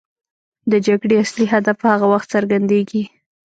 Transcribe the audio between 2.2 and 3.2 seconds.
څرګندېږي.